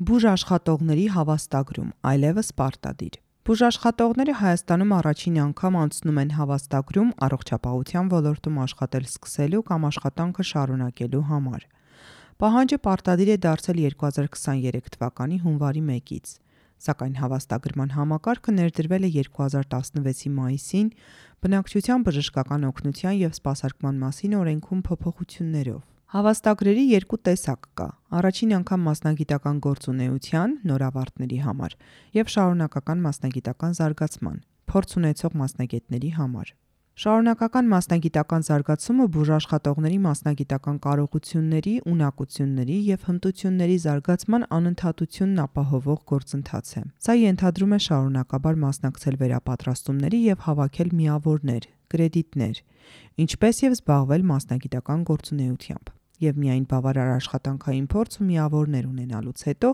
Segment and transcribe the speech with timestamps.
[0.00, 9.60] Բուժաշխատողների հավաստագրում այլևս պարտադիր։ Բուժաշխատողները Հայաստանում առաջին անգամ անցնում են հավաստագրում առողջապահության ոլորտում աշխատել սկսելու
[9.70, 11.68] կամ աշխատանքը շարունակելու համար։
[12.40, 16.32] Պահանջը պարտադիր է դարձել 2023 թվականի հունվարի 1-ից,
[16.88, 20.90] սակայն հավաստագրման համակարգը ներդրվել է 2016-ի մայիսին
[21.44, 27.84] բնակչության բժշկական օգնության և սպասարկման մասին օրենքում փոփոխություններով։ Հավաստագրերի երկու տեսակ կա՝
[28.18, 31.76] առաջին անգամ մասնագիտական գործունեության նորավարտների համար
[32.18, 34.40] և շարունակական մասնագիտական զարգացման՝
[34.72, 36.50] փորձ ունեցող մասնագետների համար։
[37.00, 47.16] Շարունակական մասնագիտական զարգացումը բուժաշխատողների մասնագիտական կարողությունների, ունակությունների և հմտությունների զարգացման անընդհատությունն ապահովող գործընթաց է։ Սա
[47.20, 52.60] ենթադրում է շարունակաբար մասնակցել վերապատրաստումների և հավաքել միավորներ, կրեդիտներ,
[53.24, 59.70] ինչպես և զբաղվել մասնագիտական գործունեությամբ և միայն բավարար աշխատանքային փորձ ու միավորներ ունենալուց հետո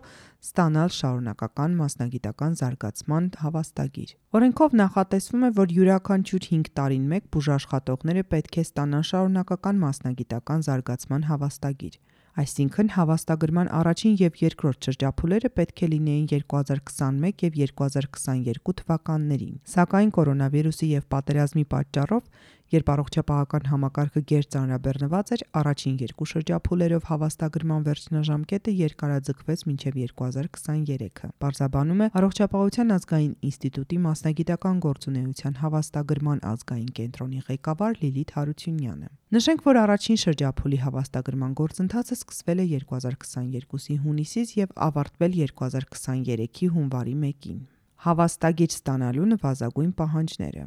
[0.46, 8.56] ստանալ շարունակական մասնագիտական զարգացման հավաստագիր։ Օրենքով նախատեսվում է, որ յուրաքանչյուր 5 տարին մեկ բուժաշխատողները պետք
[8.56, 12.02] է ստանան շարունակական մասնագիտական զարգացման հավաստագիր։
[12.37, 20.88] Այսինքն՝ հավաստագրման առաջին և երկրորդ շրջափուլերը պետք է լինեին 2021 և 2022 թվականներին, սակայն կորոնավիրուսի
[20.90, 22.28] և պատերազմի պատճառով,
[22.74, 32.00] երբ առողջապահական համակարգը գերճ ծանրաբեռնված էր, առաջին երկու շրջափուլերով հավաստագրման վերջնաժամկետը երկարաձգվեց մինչև 2023-ը, պարզաբանում
[32.02, 40.20] է Առողջապահության ազգային ինստիտուտի մասնագիտական գործունեության հավաստագրման ազգային կենտրոնի ղեկավար Լիլիթ Հարությունյանը։ Նշենք, որ առաջին
[40.26, 47.62] շրջափուլի հավաստագրման գործընթացը սկսվել է 2022-ի հունիսից և ավարտվել 2023-ի հունվարի 1-ին։
[48.06, 50.66] Հավաստագիր ստանալու նվազագույն պահանջները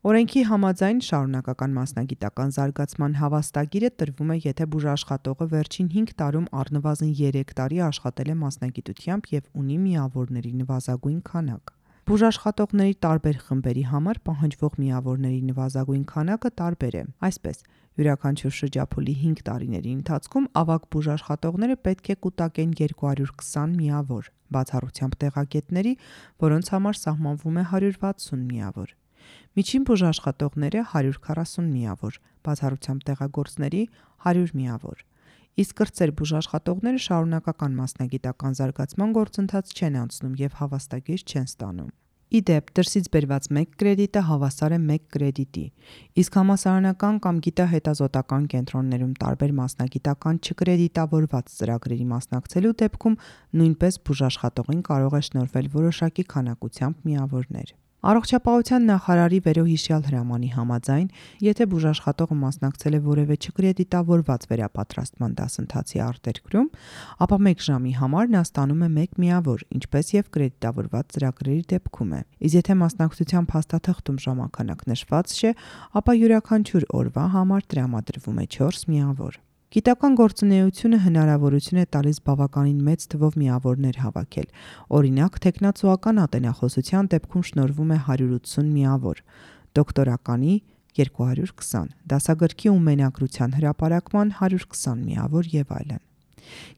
[0.00, 7.50] Օրենքի համաձայն շարունակական մասնագիտական զարգացման հավաստագիրը տրվում է, եթե բուժաշխատողը վերջին 5 տարում առնվազն 3
[7.58, 11.72] տարի աշխատել է մասնագիտությամբ և ունի միավորների նվազագույն քանակ։
[12.08, 17.60] Բուժաշխատողների տարբեր խմբերի համար պահանջվող միավորների նվազագույն քանակը տարբեր է։ Այսպես,
[18.00, 25.94] յուրաքանչյուր շրջափուլի 5 տարիների ընթացքում ավագ բուժաշխատողները պետք է կուտակեն 220 միավոր, բացառությամբ տեղակետների,
[26.48, 28.96] որոնց համար սահմանվում է 160 միավոր։
[29.58, 33.82] Միջին բուժաշխատողները՝ 140 միավոր, բացառությամբ տեղագործների՝
[34.26, 34.98] 100 միավոր,
[35.60, 41.90] իսկ կրտսեր բուժաշխատողները շարունակական մասնագիտական զարգացման գործընթաց չեն անցնում և հավաստագիր չեն ստանում։
[42.30, 45.64] Ի դեպ, դրսից բերված մեկ կրեդիտը հավասար է մեկ կրեդիտի,
[46.22, 53.20] իսկ համալսարանական կամ գիտահետազոտական կենտրոններում տարբեր մասնագիտական չկրեդիտավորված ծրագրերի մասնակցելու դեպքում
[53.60, 61.08] նույնպես բուժաշխատողին կարող է շնորհվել որոշակի քանակությամբ միավորներ։ Առողջապահության նախարարի վերոհիշյալ հրամանի համաձայն,
[61.44, 66.70] եթե բուժաշխատողը մասնակցել է որևէ չկրեդիտավորված վերապատրաստման դասընթացի արտերկրում,
[67.26, 72.22] ապա 1 ժամի համար նա ստանում է 1 միավոր, ինչպես և կրեդիտավորված ծրագրերի դեպքում է։
[72.40, 75.52] Իսկ եթե մասնակցության փաստաթղթում ժամանակ նշված չէ,
[76.00, 79.40] ապա յուրաքանչյուր օրվա համար տրամադրվում է 4 միավոր։
[79.70, 84.48] Գիտական գործունեությունը հնարավորություն է տալիս բավականին մեծ թվով միավորներ հավաքել։
[84.98, 89.22] Օրինակ, թեկնածուական ատենախոսության դեպքում շնորհվում է 180 միավոր,
[89.78, 90.56] դոկտորականի՝
[90.98, 96.02] 220, դասագրքի ու մենագրության հրապարակման 120 միավոր և այլն։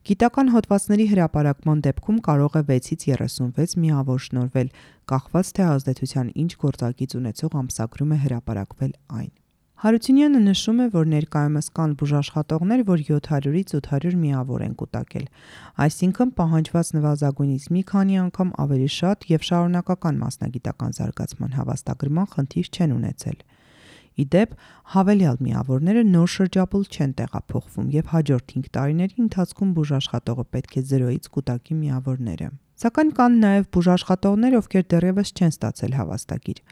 [0.04, 4.74] Գիտական հոդվածների հրապարակման դեպքում կարող է 6-ից 36 միավոր շնորհվել՝
[5.08, 8.92] կախված թե ազդեցության ինչ գործակից ունեցող ամսագրում է հրապարակվել
[9.22, 9.32] այն։
[9.82, 15.24] Հարությունյանը նշում է, որ ներկայումս կան բուժաշխատողներ, որ 700-ից 800 միավոր են կուտակել,
[15.86, 22.94] այսինքն՝ պահանջված նվազագույնից մի քանի անգամ ավելի շատ և շարունակական մասնագիտական զարգացման հավաստագրման խնդիր չեն
[23.00, 23.42] ունեցել։
[24.12, 24.56] Ի դեպ,
[24.92, 31.30] հավելյալ միավորները նոր շրջապուլ չեն տեղափոխվում և հաջորդ 5 տարիների ընթացքում բուժաշխատողը պետք է 0-ից
[31.32, 32.50] կուտակի միավորները։
[32.82, 36.62] Սակայն կան նաև բուժաշխատողներ, ովքեր դեռևս չեն ստացել հավաստագիր։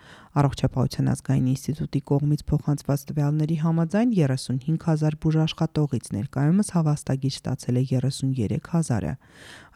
[0.41, 8.73] Առողջապահության ազգային ինստիտուտի կողմից փոխանցված տվյալների համաձայն 35 հազար բուժաշխատողից ներկայումս հավաստագիր ստացել է 33
[8.75, 9.15] հազարը,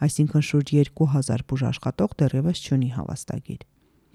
[0.09, 3.63] այսինքն՝ շուրջ 2 հազար բուժաշխատող դեռևս չունի հավաստագիր։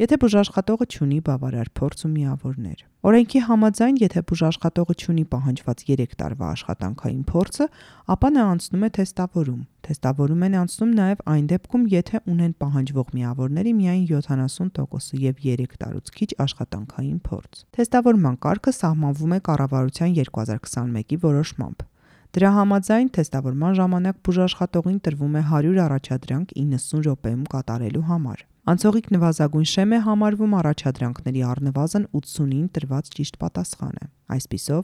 [0.00, 6.46] Եթե բուժաշխատողը չունի բավարար փորձ ու միավորներ։ Օրենքի համաձայն, եթե բուժաշխատողը չունի պահանջված 3 տարվա
[6.56, 7.66] աշխատանքային փորձը,
[8.14, 13.74] ապա նա անցնում է թեստավորում։ Թեստավորում են անցնում նաև այն դեպքում, եթե ունեն պահանջվող միավորների
[13.76, 21.84] միայն 70%-ը և 3 տարուց քիչ աշխատանքային փորձ։ Թեստավորման կարգը սահմանվում է կառավարության 2021-ի որոշմամբ։
[22.30, 29.68] Դրա համաձայն, թեստավորման ժամանակ բուժաշխատողին տրվում է 100 առաջադրանք 90 րոպեում կատարելու համար։ Անցողիկ նվազագույն
[29.70, 34.82] շեմ է համարվում առաջադրանքների առնվազն 80-ին տրված ճիշտ պատասխանը։ Այսպիսով,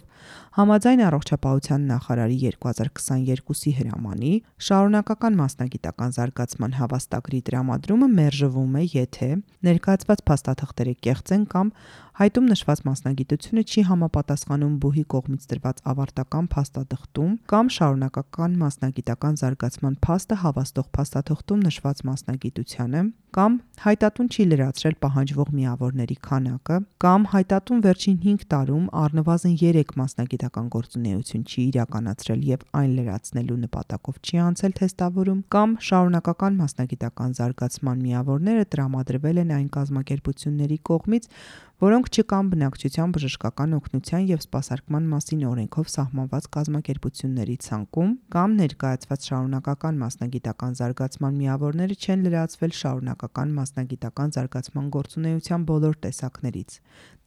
[0.56, 4.32] համաձայն առողջապահության նախարարի 2022-ի հրամանի,
[4.68, 9.30] շարունակական մասնագիտական զարգացման հավաստագրի տրամադրումը մերժվում է, եթե
[9.68, 11.70] ներկայացված փաստաթղթերը կեղծ են կամ
[12.16, 20.38] հայտում նշված մասնագիտությունը չի համապատասխանում բուհի կողմից տրված ավարտական փաստաթղթում կամ շարունակական մասնագիտական զարգացման փաստը
[20.46, 23.02] հավաստող փաստաթղթում նշված մասնագիտությանը
[23.36, 30.70] կամ հայտատուն չի լրացրել պահանջվող միավորների քանակը կամ հայտատուն վերջին 5 տարում առնվազն 3 մասնագիտական
[30.76, 38.64] գործունեություն չի իրականացրել եւ այն լրացնելու նպատակով չի անցել թեստավորում կամ շարունակական մասնագիտական զարգացման միավորները
[38.72, 41.28] տրամադրվել են այն կազմակերպությունների կողմից,
[41.76, 49.98] որոնք չկան բնակչության բժշկական օգնության եւ սպասարկման մասին օրենքով սահմանված կազմակերպությունների ցանկում կամ ներկայացված շարունակական
[50.00, 56.78] մասնագիտական զարգացման միավորները չեն լրացվել շարունակական մասնագիտական զարգացման գործունեության բոլոր տեսակներից՝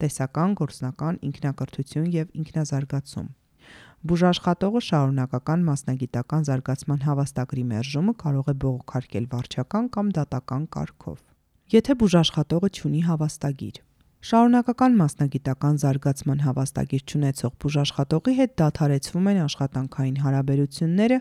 [0.02, 3.28] տեսական, գործնական, ինքնակրթություն եւ ինքնազարգացում։
[4.10, 11.22] Բուժաշխատողը շարունակական մասնագիտական զարգացման հավաստագրի մերժումը կարող է բողոքարկել վարչական կամ դատական կարգով։
[11.70, 13.76] Եթե բուժաշխատողը ունի հավաստագիր,
[14.20, 21.18] Շարունակական մասնագիտական զարգացման հավաստագիր ունեցող բուժաշխատողի հետ դադարեցվում են աշխատանքային հարաբերությունները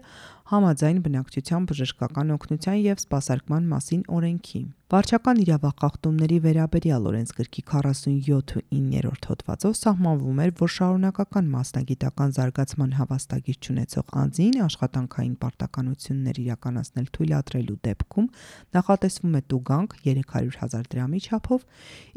[0.50, 10.42] համաձայն բնակչության բժշկական օգնության եւ սպասարկման մասին օրենքի։ Վարչական իրավախախտումների վերաբերյալ օրենսգրքի 47-9-րդ հոդվածով սահմանվում
[10.46, 18.34] էր, որ շարունակական մասնագիտական զարգացման հավաստագիր ունեցող անձին աշխատանքային պարտականություններ իրականացնել թույլատրելու դեպքում
[18.80, 21.70] նախատեսվում է տուգանք 300.000 դրամի չափով,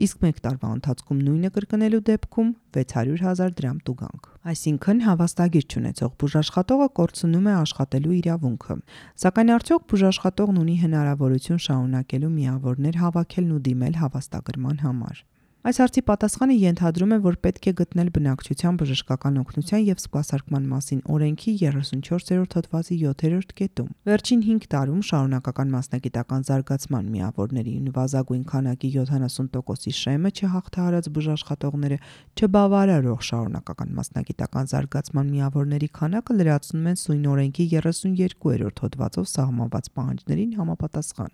[0.08, 7.50] իսկ 1 տարվա ընթացքում նույնը կրկնելու դեպքում 600.000 դրամ տուգանք։ Այսինքն հավաստագիր չունեցող բուժաշխատողը կորցնում
[7.52, 8.78] է աշխատելու իրավունքը։
[9.24, 15.22] Սակայն արդյոք բուժաշխատողն ունի հնարավորություն շարունակելու միավորներ հավաքելն ու դիմել հավաստագրման համար։
[15.62, 21.02] Այս հարցի պատասխանը ենթադրում է, որ պետք է գտնել բնակչության բժշկական օգնության եւ սպասարկման մասին
[21.14, 29.94] օրենքի 34-րդ հոդվածի 7-րդ կետում։ Վերջին 5 տարում շարունակական մասնագիտական զարգացման միավորների նվազագույն քանակի 70%-ի
[30.02, 32.00] շեմը չհաղթահարած բժշկատողները
[32.42, 41.32] չբավարարող շարունակական մասնագիտական զարգացման միավորների քանակը լրացնում են սույն օրենքի 32-րդ հոդվածով սահմանված պահանջներին համապատասխան։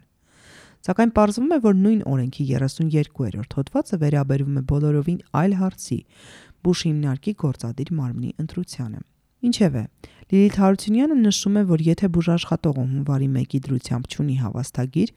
[0.86, 6.00] Սակայն պարզվում է, որ նույն օրենքի 32-րդ հոդվածը վերաբերվում է բոլորովին այլ հարցի՝
[6.62, 9.00] Բուշ հիմնարկի գործադիր մարմնի ընտրությանը։
[9.48, 9.82] Ինչևէ,
[10.28, 15.12] Լիլիթ Հարությունյանը նշում է, որ եթե բուժաշխատողը հունվարի 1-ի դրությամբ ունի հավաստագիր,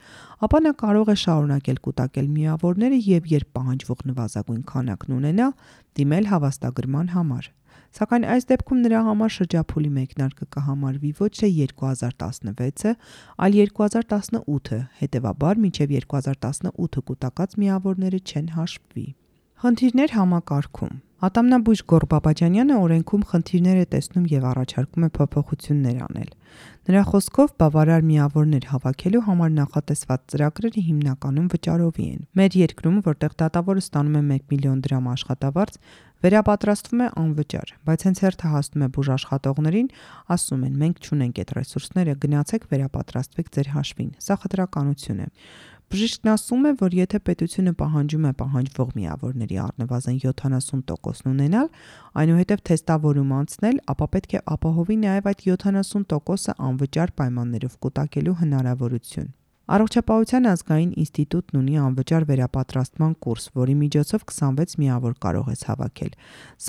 [0.45, 5.47] ապա նա կարող է շարունակել կൂട്ടակել միավորները եւ երբ պահանջվող նվազագույն քանակն ունենա,
[5.99, 7.49] դիմել հավաստագրման համար։
[7.91, 12.93] Սակայն այս դեպքում նրա համար շրջափուլի մեկնարկը կհամարվի ոչ թե 2016-ը,
[13.47, 19.07] այլ 2018-ը, հետևաբար մինչև 2018-ը կൂട്ടակած միավորները չեն հաշվվի։
[19.61, 20.93] Խնդիրներ համակարգում.
[21.21, 26.31] Ատամնաբույժ Գոր Բաբաջանյանը օրենքում խնդիրներ է տեսնում եւ առաջարկում է փոփոխություններ անել։
[26.89, 33.83] Նրա խոսքով բավարար միավորներ հավաքելու համար նախատեսված ծրագրերը հիմնականում վճարովի են։ Մեր երկրում, որտեղ դատավորը
[33.85, 35.77] ստանում է 1 միլիոն դրամ աշխատավարձ,
[36.21, 39.87] վերապատրաստվում է անվճար, բայց հենց հերթը հասնում է բուժաշխատողներին,
[40.35, 45.29] ասում են՝ մենք չունենք այդ ռեսուրսները, գնացեք վերապատրաստվեք ձեր հաշվին։ Սա խտրականություն է։
[45.91, 51.67] Բժիշկն ասում է, որ եթե պետությունը պահանջում է պահանջվող միավորների առնվազն 70%-ն ունենալ,
[52.21, 59.27] այնուհետև թեստավորում անցնել, ապա պետք է ապահովի նաև այդ 70%-ը անվճար պայմաններով կուտակելու հնարավորություն։
[59.71, 66.15] Առողջապահության ազգային ինստիտուտն ունի անվճար վերապատրաստման կուրս, որի միջոցով 26 միավոր կարող ես հավաքել։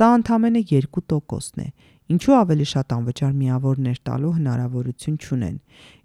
[0.02, 1.68] Սա ընդամենը 2%-ն է։
[2.12, 5.54] Ինչու ավելի շատ անվճար միավորներ տալու հնարավորություն չունեն։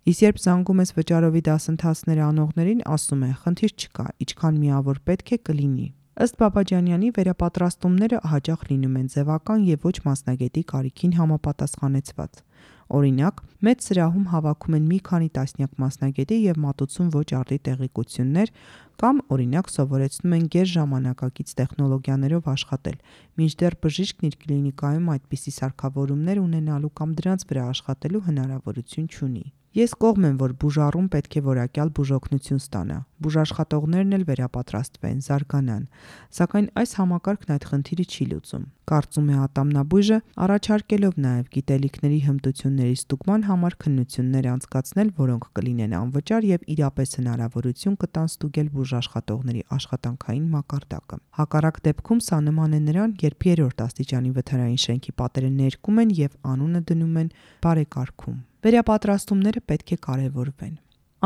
[0.07, 5.39] Իսկ երբ զանգում ես վճարովի դասընթացներ անողներին, ասում են՝ խնդիր չկա, ինչքան միավոր պետք է
[5.49, 5.87] կլինի։
[6.17, 12.39] Ըստ Բաբաջանյանի վերապատրաստումները հաճախ լինում են ձևական եւ ոչ մասնագետի կարիքին համապատասխանեցված։
[12.87, 18.51] Օրինակ, մեծ սրահում հավաքում են մի քանի տասնյակ մասնագետի եւ մատուցում ոչ արդի տեղեկություններ
[19.03, 22.97] կամ օրինակ սովորեցնում են ģեր ժամանակակից տեխնոլոգիաներով աշխատել,
[23.43, 29.45] մինչդեռ բժիշկն իր կլինիկայում այդպիսի սարքավորումներ ունենալու կամ դրանց վրա աշխատելու հնարավորություն չունի։
[29.77, 35.83] Ես կողմ եմ, որ բուժառուն պետք է որակյալ բուժօգնություն ստանա։ Բուժաշխատողներն էլ վերապատրաստվեն, զարգանան։
[36.37, 40.17] Սակայն այս համակարգն այդ խնդիրը չի լուծում։ Կարծում է ատամնաբույժը,
[40.47, 48.33] առաջարկելով նաև գիտելիքների հմտությունների ստուգման համար քննություններ անցկացնել, որոնք կլինեն անվճար եւ իրապես հնարավորություն կտան
[48.33, 55.17] ստուգել բուժաշխատողների աշխատանքային մակարդակը։ Հակառակ դեպքում սա նման է նրան, երբ երրորդ աստիճանի վթարային շենքի
[55.21, 57.33] պատերը ներկում են եւ անունը դնում են
[57.67, 60.71] բարեկարգում։ Վերապատրաստումները պետք է կարևորվեն։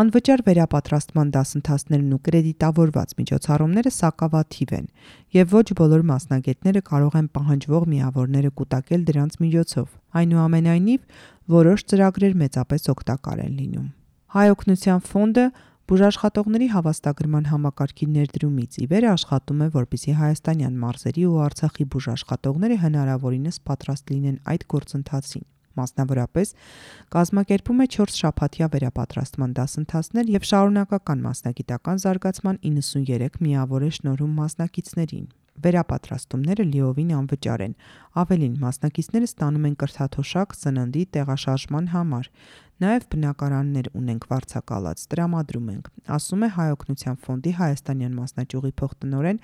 [0.02, 4.86] Անվճար վերապատրաստման դասընթացներն ու կրեդիտավորված միջոցառումները սակավաթիվ են,
[5.36, 9.88] եւ ոչ բոլոր մասնագետները կարող են պահանջվող միավորները կուտակել դրանց միջոցով։
[10.22, 11.02] Այնուամենայնիվ,
[11.58, 13.88] որոշ ծրագրեր մեծապես օգտակար են լինում։
[14.38, 15.46] Հայօգնության ֆոնդը
[15.92, 23.66] բուժաշխատողների հավաստագրման համակարգի ներդրումից ի վեր աշխատում է, որպիսի հայաստանյան մարզերի ու Արցախի բուժաշխատողները հնարավորինս
[23.72, 26.54] պատրաստ լինեն այդ գործընթացին։ Մասնավորապես
[27.16, 35.30] կազմակերպում է 4 շաբաթյա վերապատրաստման դասընթացներ եւ շարունակական մասնագիտական զարգացման 93 միավոր է շնորհում մասնակիցներին։
[35.62, 37.74] Վերապատրաստումները լիովին անվճար են։
[38.22, 42.30] Ավելին, մասնակիցները ստանում են կրթաթոշակ սննդի տեղաշարժման համար։
[42.82, 49.44] Նաև բնակարաններ ունենք վարձակալած, տրամադրում ենք, ասում է Հայօգնության ֆոնդի Հայաստանյան մասնաճյուղի փոխտնօրեն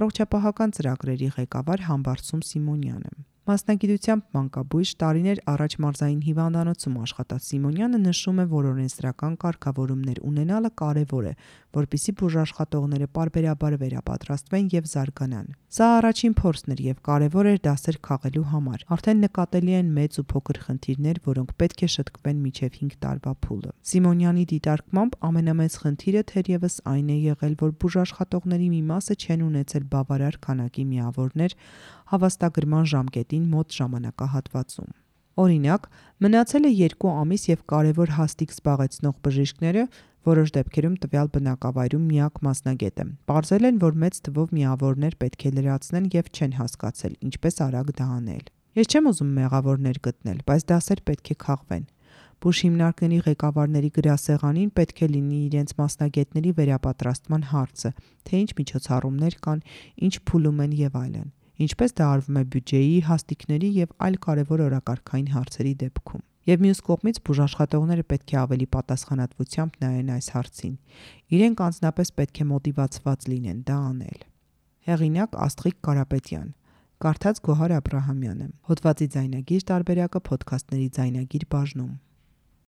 [0.00, 8.46] առողջապահական ծրագրերի ղեկավար Համբարձում Սիմոնյանը։ Մասնագիտությամբ մանկաբույժ տարիներ առաջ մարզային հիվանդանոցում աշխատած Սիմոնյանը նշում է,
[8.50, 11.34] որ օրենսդրական կարգավորումներ ունենալը կարևոր է,
[11.76, 18.44] որpիսի բուժաշխատողները parberabar վերապատրաստվեն եւ զարգանան։ Սա առաջին փորձն էր եւ կարևոր էր դասեր քաղելու
[18.50, 23.32] համար։ Արդեն նկատելի են մեծ ու փոքր խնդիրներ, որոնք պետք է շտկվեն միջև 5 տարվա
[23.46, 29.84] փուլը։ Սիմոնյանի դիտարկմամբ ամենամեծ խնդիրը թերևս այն է եղել, որ բուժաշխատողների մի մասը չեն ունեցել
[29.92, 31.56] բավարար քանակի միավորներ
[32.12, 34.92] հավաստագրման ժամկետին մոտ ժամանակահատվածում։
[35.36, 35.86] Օրինակ,
[36.24, 39.82] մնացել է 2 ամիս եւ կարևոր հաստիկ զբաղեցնող բժիշկները
[40.26, 45.52] որոշ դեպքերում տվյալ բնակավայրում միակ մասնագետ է։ Պարզել են, որ մեծ թվով միավորներ պետք է
[45.58, 48.48] լրացնեն եւ չեն հասկացել ինչպես արագ դա անել։
[48.80, 51.86] Ես չեմ ուզում մեղավորներ գտնել, բայց դասեր պետք է քաղվեն։
[52.36, 57.94] Բուժ հիմնարկների ղեկավարների գրասեղանին պետք է լինի իրենց մասնագետների վերապատրաստման հարցը,
[58.28, 59.64] թե ինչ միջոցառումներ կան,
[60.10, 65.30] ինչ փուլում են եւ այլն ինչպես դա արվում է բյուջեի, հաստիկների եւ այլ կարևոր օրակարգային
[65.36, 70.74] հարցերի դեպքում։ Եվ մյուս կողմից բուժաշխատողները պետք է ավելի պատասխանատվությամբ նայեն այս հարցին։
[71.36, 74.20] Իրենք անձնապես պետք է մոտիվացված լինեն դա անել։
[74.86, 76.48] Հեղինակ Աստղիկ Կարապետյան
[77.02, 81.90] Կարդաց Գոհար Աբ รา համյանը։ Հոդվացի ձայնագիր տարբերակը ոդքասթների ձայնագիր բաժնում։